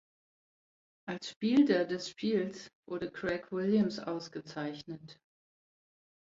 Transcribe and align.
Als 1.05 1.29
Spielder 1.29 1.85
des 1.85 2.09
Spiels 2.09 2.71
wurde 2.87 3.11
Craig 3.11 3.51
Williams 3.51 3.99
ausgezeichnet. 3.99 5.19